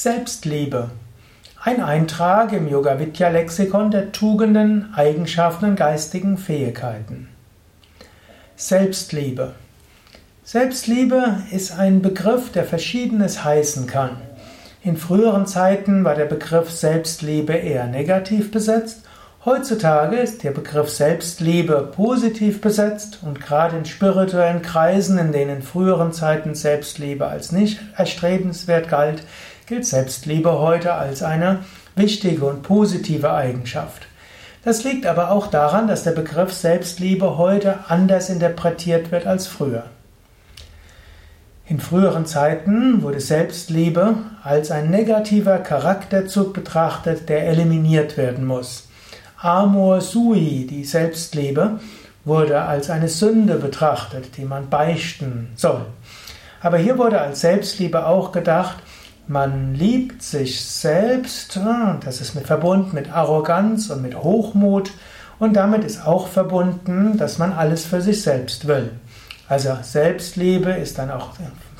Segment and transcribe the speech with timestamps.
[0.00, 0.90] Selbstliebe.
[1.60, 7.26] Ein Eintrag im Yoga Vidya Lexikon der Tugenden, Eigenschaften und geistigen Fähigkeiten.
[8.54, 9.56] Selbstliebe.
[10.44, 14.18] Selbstliebe ist ein Begriff, der verschiedenes heißen kann.
[14.84, 19.00] In früheren Zeiten war der Begriff Selbstliebe eher negativ besetzt
[19.44, 25.62] Heutzutage ist der Begriff Selbstliebe positiv besetzt und gerade in spirituellen Kreisen, in denen in
[25.62, 29.22] früheren Zeiten Selbstliebe als nicht erstrebenswert galt,
[29.68, 31.58] gilt Selbstliebe heute als eine
[31.94, 34.06] wichtige und positive Eigenschaft.
[34.64, 39.84] Das liegt aber auch daran, dass der Begriff Selbstliebe heute anders interpretiert wird als früher.
[41.66, 48.88] In früheren Zeiten wurde Selbstliebe als ein negativer Charakterzug betrachtet, der eliminiert werden muss.
[49.36, 51.78] Amor sui, die Selbstliebe,
[52.24, 55.84] wurde als eine Sünde betrachtet, die man beichten soll.
[56.62, 58.78] Aber hier wurde als Selbstliebe auch gedacht,
[59.28, 61.60] man liebt sich selbst,
[62.04, 64.90] das ist mit verbunden mit Arroganz und mit Hochmut
[65.38, 68.92] und damit ist auch verbunden, dass man alles für sich selbst will.
[69.48, 71.30] Also Selbstliebe ist dann auch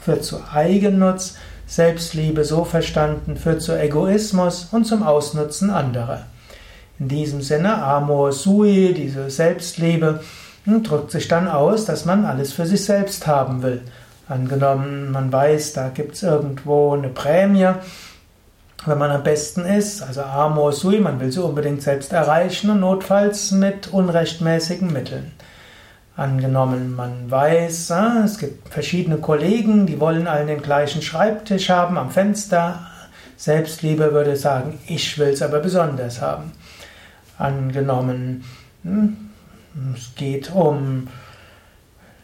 [0.00, 1.34] führt zu Eigennutz,
[1.66, 6.24] Selbstliebe so verstanden führt zu Egoismus und zum Ausnutzen anderer.
[6.98, 10.20] In diesem Sinne, Amor Sui, diese Selbstliebe,
[10.64, 13.82] hm, drückt sich dann aus, dass man alles für sich selbst haben will.
[14.28, 17.70] Angenommen, man weiß, da gibt es irgendwo eine Prämie,
[18.84, 22.80] wenn man am besten ist, also Amor Sui, man will sie unbedingt selbst erreichen und
[22.80, 25.32] notfalls mit unrechtmäßigen Mitteln.
[26.16, 31.96] Angenommen, man weiß, ah, es gibt verschiedene Kollegen, die wollen allen den gleichen Schreibtisch haben
[31.96, 32.86] am Fenster.
[33.36, 36.52] Selbstliebe würde sagen, ich will es aber besonders haben
[37.38, 38.44] angenommen.
[38.82, 39.16] Hm?
[39.94, 41.08] Es geht um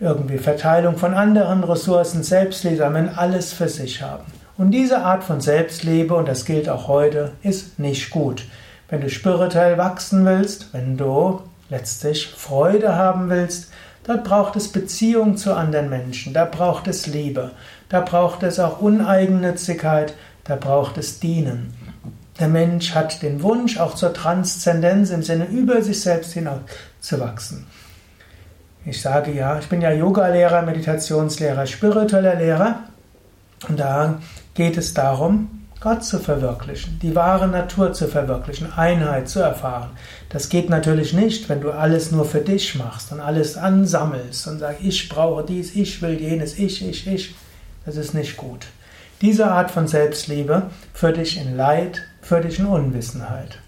[0.00, 4.24] irgendwie Verteilung von anderen Ressourcen, Selbstliebe, wenn alles für sich haben.
[4.56, 8.44] Und diese Art von Selbstliebe, und das gilt auch heute, ist nicht gut.
[8.88, 13.70] Wenn du spirituell wachsen willst, wenn du letztlich Freude haben willst,
[14.04, 17.52] dort braucht es Beziehung zu anderen Menschen, da braucht es Liebe,
[17.88, 20.14] da braucht es auch Uneigennützigkeit,
[20.44, 21.74] da braucht es Dienen.
[22.38, 26.60] Der Mensch hat den Wunsch, auch zur Transzendenz im Sinne über sich selbst hinaus
[27.00, 27.66] zu wachsen.
[28.86, 32.80] Ich sage ja, ich bin ja Yoga-Lehrer, Meditationslehrer, spiritueller Lehrer.
[33.68, 34.20] Und da
[34.54, 39.90] geht es darum, Gott zu verwirklichen, die wahre Natur zu verwirklichen, Einheit zu erfahren.
[40.28, 44.60] Das geht natürlich nicht, wenn du alles nur für dich machst und alles ansammelst und
[44.60, 47.34] sagst, ich brauche dies, ich will jenes, ich, ich, ich.
[47.84, 48.66] Das ist nicht gut.
[49.20, 53.58] Diese Art von Selbstliebe führt dich in Leid, führt dich in Unwissenheit.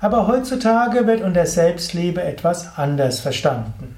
[0.00, 3.93] Aber heutzutage wird unter Selbstliebe etwas anders verstanden.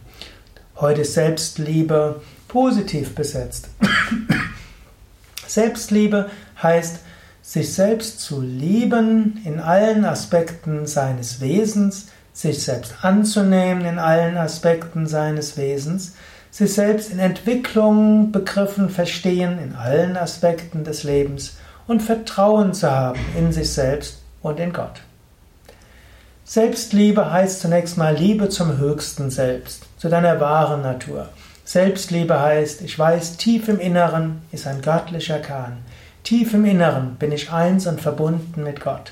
[0.78, 3.70] Heute ist Selbstliebe positiv besetzt.
[5.46, 6.28] Selbstliebe
[6.62, 6.98] heißt,
[7.40, 15.06] sich selbst zu lieben in allen Aspekten seines Wesens, sich selbst anzunehmen in allen Aspekten
[15.06, 16.14] seines Wesens,
[16.50, 21.56] sich selbst in Entwicklung begriffen, verstehen in allen Aspekten des Lebens
[21.86, 25.00] und Vertrauen zu haben in sich selbst und in Gott.
[26.48, 31.28] Selbstliebe heißt zunächst mal Liebe zum höchsten Selbst, zu deiner wahren Natur.
[31.64, 35.78] Selbstliebe heißt, ich weiß, tief im Inneren ist ein göttlicher Kern.
[36.22, 39.10] Tief im Inneren bin ich eins und verbunden mit Gott.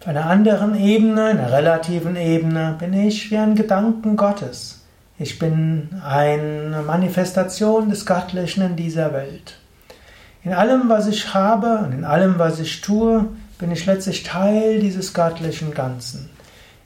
[0.00, 4.80] Auf einer anderen Ebene, einer relativen Ebene, bin ich wie ein Gedanken Gottes.
[5.16, 9.58] Ich bin eine Manifestation des Göttlichen in dieser Welt.
[10.42, 13.28] In allem, was ich habe und in allem, was ich tue,
[13.60, 16.30] bin ich letztlich Teil dieses göttlichen Ganzen.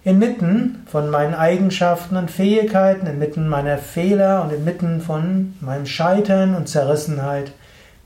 [0.02, 6.68] Inmitten von meinen Eigenschaften und Fähigkeiten, inmitten meiner Fehler und inmitten von meinem Scheitern und
[6.68, 7.52] Zerrissenheit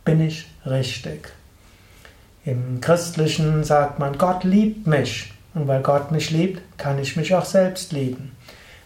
[0.04, 1.32] bin ich richtig.
[2.44, 5.32] Im Christlichen sagt man, Gott liebt mich.
[5.54, 8.32] Und weil Gott mich liebt, kann ich mich auch selbst lieben.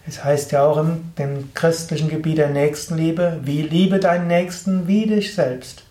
[0.06, 5.06] Es heißt ja auch im dem christlichen Gebiet der Nächstenliebe, wie liebe deinen Nächsten wie
[5.06, 5.84] dich selbst.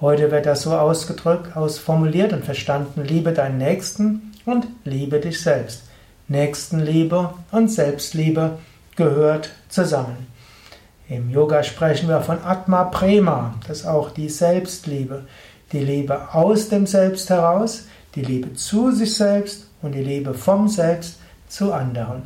[0.00, 5.82] Heute wird das so ausgedrückt, ausformuliert und verstanden, liebe deinen Nächsten und liebe dich selbst.
[6.28, 8.58] Nächstenliebe und Selbstliebe
[8.94, 10.28] gehört zusammen.
[11.08, 15.24] Im Yoga sprechen wir von Atma Prema, das ist auch die Selbstliebe.
[15.72, 20.68] Die Liebe aus dem Selbst heraus, die Liebe zu sich selbst und die Liebe vom
[20.68, 21.18] Selbst
[21.48, 22.22] zu anderen.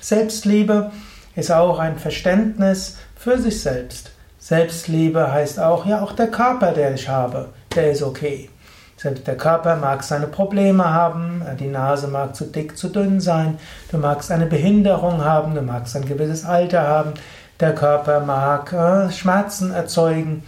[0.00, 0.92] Selbstliebe
[1.34, 4.12] ist auch ein Verständnis für sich selbst.
[4.48, 8.48] Selbstliebe heißt auch, ja, auch der Körper, der ich habe, der ist okay.
[8.96, 13.58] Selbst der Körper mag seine Probleme haben, die Nase mag zu dick, zu dünn sein,
[13.90, 17.12] du magst eine Behinderung haben, du magst ein gewisses Alter haben,
[17.60, 20.42] der Körper mag äh, Schmerzen erzeugen,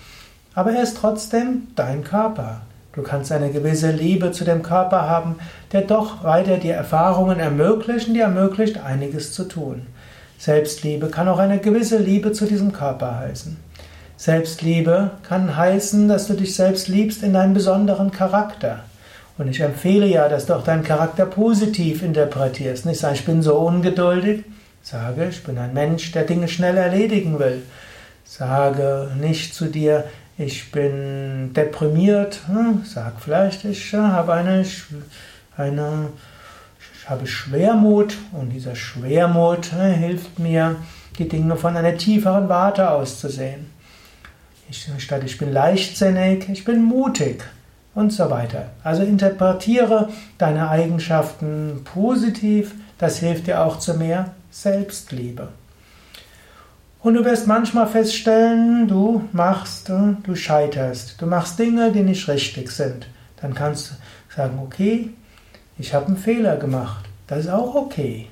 [0.55, 2.63] aber er ist trotzdem dein Körper.
[2.95, 5.37] Du kannst eine gewisse Liebe zu dem Körper haben,
[5.73, 9.89] der doch weiter die Erfahrungen ermöglicht und die ermöglicht, einiges zu tun.
[10.39, 13.59] Selbstliebe kann auch eine gewisse Liebe zu diesem Körper heißen.
[14.21, 18.81] Selbstliebe kann heißen, dass du dich selbst liebst in deinem besonderen Charakter.
[19.39, 22.85] Und ich empfehle ja, dass du auch deinen Charakter positiv interpretierst.
[22.85, 24.45] Nicht sagen, ich bin so ungeduldig.
[24.83, 27.63] Sage, ich bin ein Mensch, der Dinge schnell erledigen will.
[28.27, 30.05] Sage nicht zu dir,
[30.37, 32.41] ich bin deprimiert.
[32.47, 34.67] Hm, sag vielleicht, ich habe eine,
[35.57, 36.09] eine
[37.01, 40.77] ich habe Schwermut und dieser Schwermut hm, hilft mir,
[41.17, 43.80] die Dinge von einer tieferen Warte aus zu sehen.
[44.71, 47.43] Ich, statt ich bin leichtsinnig, ich bin mutig
[47.95, 48.71] und so weiter.
[48.85, 55.49] Also interpretiere deine Eigenschaften positiv, das hilft dir auch zu mehr Selbstliebe.
[57.03, 62.71] Und du wirst manchmal feststellen, du machst, du scheiterst, du machst Dinge, die nicht richtig
[62.71, 63.09] sind.
[63.41, 63.95] Dann kannst du
[64.37, 65.11] sagen, okay,
[65.79, 67.07] ich habe einen Fehler gemacht.
[67.27, 68.29] Das ist auch okay.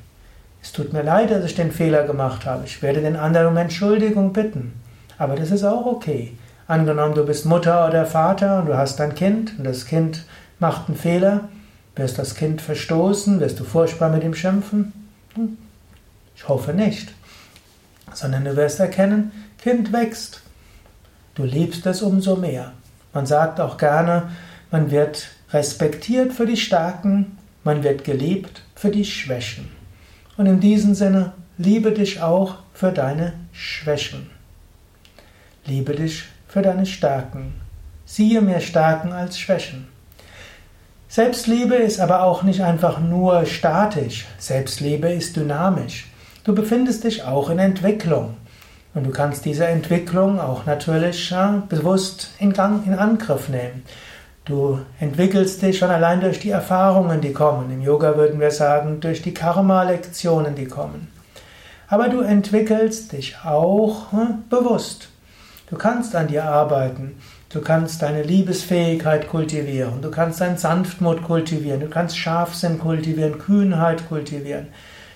[0.62, 2.64] Es tut mir leid, dass ich den Fehler gemacht habe.
[2.66, 4.74] Ich werde den anderen um Entschuldigung bitten.
[5.18, 6.36] Aber das ist auch okay.
[6.66, 10.24] Angenommen, du bist Mutter oder Vater und du hast ein Kind und das Kind
[10.58, 11.48] macht einen Fehler,
[11.96, 14.92] wirst das Kind verstoßen, wirst du furchtbar mit ihm schimpfen?
[15.34, 15.58] Hm,
[16.36, 17.12] ich hoffe nicht.
[18.14, 20.42] Sondern du wirst erkennen, Kind wächst.
[21.34, 22.72] Du liebst es umso mehr.
[23.12, 24.30] Man sagt auch gerne,
[24.70, 29.68] man wird respektiert für die Starken, man wird geliebt für die Schwächen.
[30.36, 34.37] Und in diesem Sinne, liebe dich auch für deine Schwächen.
[35.68, 37.52] Liebe dich für deine Stärken.
[38.06, 39.86] Siehe mehr Stärken als Schwächen.
[41.08, 44.24] Selbstliebe ist aber auch nicht einfach nur statisch.
[44.38, 46.06] Selbstliebe ist dynamisch.
[46.44, 48.38] Du befindest dich auch in Entwicklung.
[48.94, 53.82] Und du kannst diese Entwicklung auch natürlich ja, bewusst in, Gang, in Angriff nehmen.
[54.46, 57.70] Du entwickelst dich schon allein durch die Erfahrungen, die kommen.
[57.70, 61.08] Im Yoga würden wir sagen, durch die Karma-Lektionen, die kommen.
[61.88, 65.10] Aber du entwickelst dich auch hm, bewusst.
[65.70, 67.16] Du kannst an dir arbeiten.
[67.50, 70.00] Du kannst deine Liebesfähigkeit kultivieren.
[70.00, 71.80] Du kannst dein Sanftmut kultivieren.
[71.80, 74.68] Du kannst Scharfsinn kultivieren, Kühnheit kultivieren.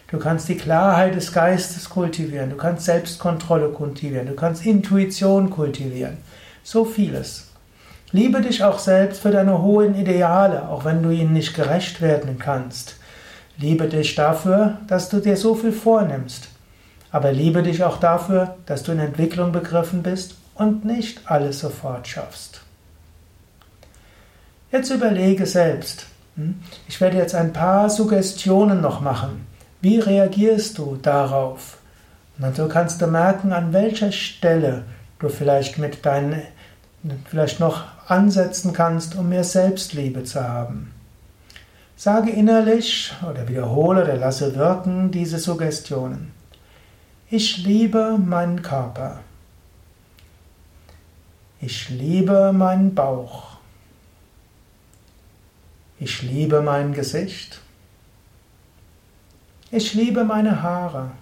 [0.09, 2.51] Du kannst die Klarheit des Geistes kultivieren.
[2.51, 4.27] Du kannst Selbstkontrolle kultivieren.
[4.27, 6.19] Du kannst Intuition kultivieren.
[6.63, 7.49] So vieles.
[8.13, 12.39] Liebe dich auch selbst für deine hohen Ideale, auch wenn du ihnen nicht gerecht werden
[12.39, 12.97] kannst.
[13.57, 16.52] Liebe dich dafür, dass du dir so viel vornimmst.
[17.13, 22.09] Aber liebe dich auch dafür, dass du in Entwicklung begriffen bist und nicht alles sofort
[22.09, 22.63] schaffst.
[24.73, 26.07] Jetzt überlege selbst.
[26.37, 26.63] Hm?
[26.89, 29.47] Ich werde jetzt ein paar Suggestionen noch machen.
[29.83, 31.79] Wie reagierst du darauf?
[32.39, 34.85] Und so kannst du merken, an welcher Stelle
[35.19, 36.43] du vielleicht mit deinen,
[37.29, 40.93] vielleicht noch ansetzen kannst, um mehr Selbstliebe zu haben.
[41.97, 46.33] Sage innerlich oder wiederhole oder lasse wirken diese Suggestionen.
[47.35, 49.23] Ich liebe meinen Körper.
[51.63, 53.57] Ich liebe meinen Bauch.
[55.99, 57.63] Ich liebe mein Gesicht.
[59.71, 61.13] Ich liebe meine Haare.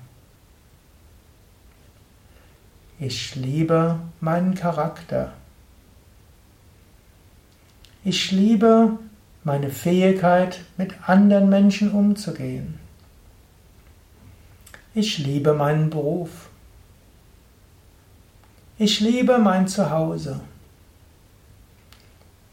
[2.98, 5.32] Ich liebe meinen Charakter.
[8.02, 8.98] Ich liebe
[9.44, 12.80] meine Fähigkeit, mit anderen Menschen umzugehen.
[14.92, 16.48] Ich liebe meinen Beruf.
[18.76, 20.40] Ich liebe mein Zuhause.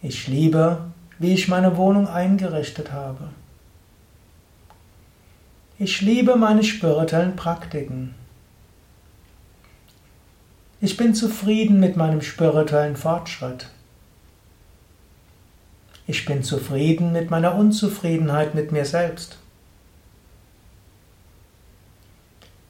[0.03, 0.81] Ich liebe,
[1.17, 3.29] wie ich meine Wohnung eingerichtet habe.
[5.79, 8.13] Ich liebe meine spirituellen Praktiken.
[10.79, 13.69] Ich bin zufrieden mit meinem spirituellen Fortschritt.
[16.05, 19.39] Ich bin zufrieden mit meiner Unzufriedenheit mit mir selbst.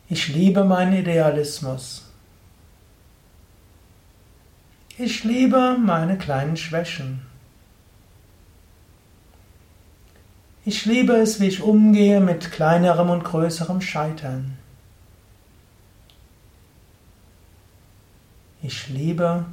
[0.10, 2.06] Ich liebe meinen Idealismus.
[4.98, 7.26] Ich liebe meine kleinen Schwächen.
[10.64, 14.58] Ich liebe es, wie ich umgehe mit kleinerem und größerem Scheitern.
[18.62, 19.46] Ich liebe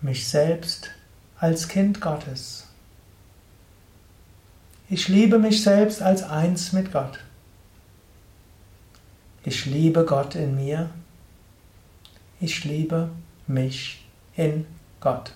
[0.00, 0.90] mich selbst
[1.38, 2.66] als Kind Gottes.
[4.88, 7.18] Ich liebe mich selbst als eins mit Gott.
[9.46, 10.88] Ich liebe Gott in mir.
[12.40, 13.10] Ich liebe
[13.46, 14.02] mich
[14.36, 14.66] in
[15.00, 15.32] God.